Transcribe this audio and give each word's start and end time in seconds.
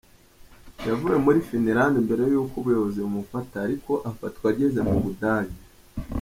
Yavuye 0.87 1.17
muri 1.25 1.39
Finland 1.47 1.93
mbere 2.05 2.23
y’uko 2.31 2.53
ubuyobozi 2.57 2.97
bumufata 3.03 3.55
ariko 3.65 3.91
afatwa 4.11 4.45
ageze 4.53 4.79
mu 4.89 4.97
Budage. 5.05 5.59